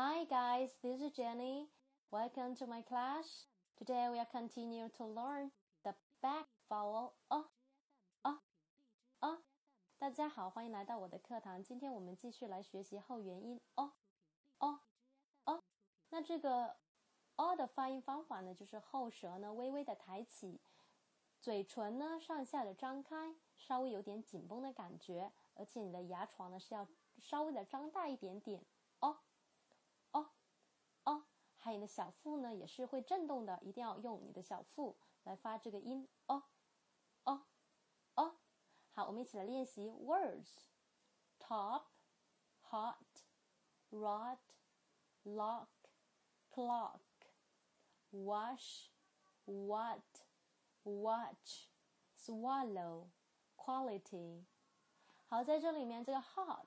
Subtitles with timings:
[0.00, 1.66] Hi guys, this is Jenny.
[2.12, 3.46] Welcome to my class.
[3.76, 5.50] Today we are continue to learn
[5.82, 5.92] the
[6.22, 7.42] back vowel a
[8.22, 8.38] a
[9.18, 9.38] a。
[9.98, 11.60] 大家好，欢迎来到我的课堂。
[11.64, 13.90] 今天我们继续来学习后元音 o
[14.58, 14.78] o
[15.46, 15.64] o。
[16.10, 16.76] 那这个
[17.34, 20.60] o 的发音方法呢，就是后舌呢微微的抬起，
[21.40, 26.86] 嘴唇呢上下的张开，稍微有点紧绷的感觉，而且你的牙床呢是要
[27.18, 28.64] 稍微的张大一点点。
[31.60, 36.42] 还有你的小腹呢，也是会震动的，一定要用你的小腹来发这个音哦
[37.22, 37.44] 哦
[38.14, 38.34] 哦。
[38.90, 40.48] 好，我们一起来练习 words
[41.38, 41.84] top
[42.68, 42.96] hot
[43.92, 44.38] rod
[45.22, 45.68] lock
[46.52, 46.98] clock
[48.10, 48.88] wash
[49.44, 50.02] what
[50.82, 51.68] watch
[52.16, 53.06] swallow
[53.56, 54.44] quality。
[55.28, 56.66] 好，在这里面这个 hot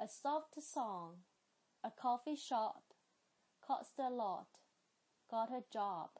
[0.00, 1.24] A soft song,
[1.82, 2.94] a coffee shop,
[3.60, 4.46] cost a lot,
[5.28, 6.10] got a job.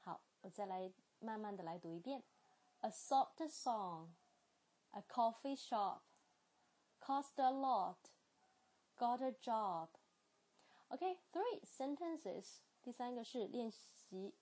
[0.00, 2.22] 好，我再来慢慢的来读一遍。
[2.80, 4.10] A soft song,
[4.90, 6.02] a coffee shop,
[7.00, 8.10] cost a lot,
[8.96, 9.88] got a job.
[10.88, 12.60] Okay, three sentences.
[12.82, 14.34] 第三个是练习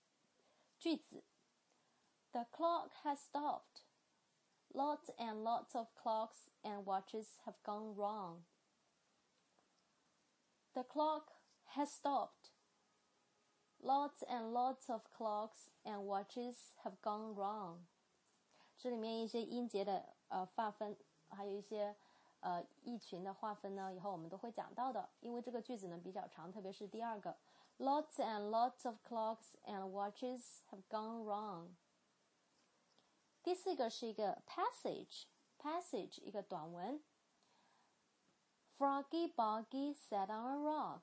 [0.77, 1.23] 句子。
[2.31, 3.83] The clock has stopped.
[4.73, 8.43] Lots and lots of clocks and watches have gone wrong.
[10.73, 11.31] The clock
[11.75, 12.51] has stopped.
[13.81, 17.87] Lots and lots of clocks and watches have gone wrong.
[18.77, 20.95] 这里面一些音节的呃划分，
[21.29, 21.95] 还有一些
[22.41, 25.09] 呃意群的划分呢，以后我们都会讲到的。
[25.19, 27.35] 因为这个句子呢比较长，特别是第二个，
[27.79, 31.75] Lots and lots of clocks and watches have gone wrong。
[33.43, 37.01] 第四个是一个 passage，passage 一个短文。
[38.77, 41.01] Froggy Boggy sat on a rock.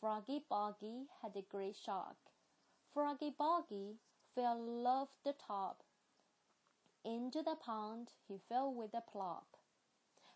[0.00, 2.16] Froggy Boggy had a great shock.
[2.92, 3.98] Froggy Boggy
[4.34, 5.84] fell off the top.
[7.02, 9.44] Into the pond he fell with a plop.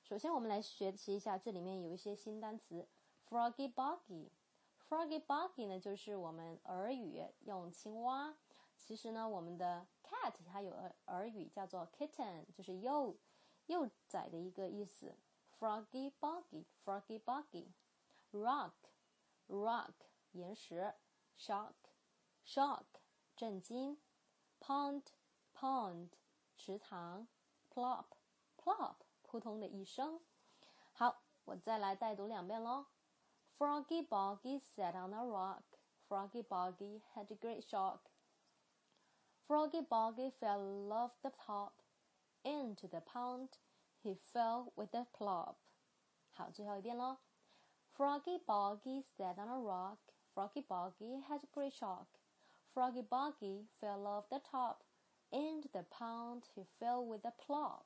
[0.02, 2.86] 首先，我们来学习一下，这里面有一些新单词。
[3.28, 8.36] Froggy Boggy。Froggy Boggy 呢，就是我们耳语用青蛙。
[8.77, 13.17] 其实呢，我们的 cat 它有耳耳语叫做 kitten，就是幼
[13.65, 15.17] 幼崽的一个意思。
[15.59, 19.93] Froggy boggy，froggy boggy，rock，rock
[20.31, 20.93] 岩石
[21.37, 22.85] ，shock，shock
[23.35, 23.99] 震惊
[24.59, 26.09] ，pond，pond
[26.57, 27.27] 池塘
[27.73, 30.21] ，plop，plop 扑通的一声。
[30.91, 32.85] 好，我再来带读两遍喽。
[33.57, 35.63] Froggy Boggy sat on a rock.
[36.09, 37.99] Froggy Boggy had a great shock.
[39.46, 41.82] Froggy Boggy fell off the top
[42.44, 43.58] into the pond.
[44.02, 45.56] He fell with a plop.
[46.32, 47.18] 好，最后一遍喽。
[47.96, 49.98] Froggy Boggy sat on a rock.
[50.34, 52.06] Froggy Boggy had a great shock.
[52.72, 54.84] Froggy Boggy fell off the top
[55.30, 56.44] into the pond.
[56.54, 57.84] He fell with a plop.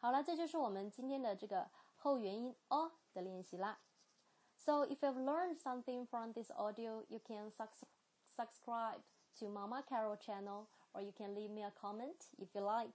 [0.00, 3.80] 好了，这就是我们今天的这个后元音 o 的练习啦。
[4.56, 9.00] So if you've learned something from this audio, you can subscribe
[9.38, 12.92] to Mama Carol channel, or you can leave me a comment if you like.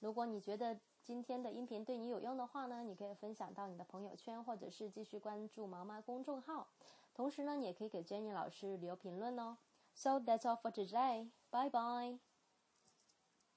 [0.00, 6.68] 如果你觉得今天的音频对你有用的话呢，你可以分享到你的朋友圈，或者是继续关注毛妈公众号。
[7.14, 9.56] 同时呢，你也可以给 Jenny 老师留评论哦。
[9.94, 11.30] So that's all for today.
[11.50, 12.29] Bye bye.